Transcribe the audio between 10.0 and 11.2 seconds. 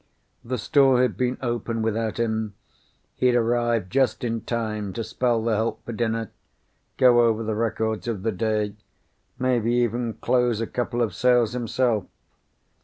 close a couple of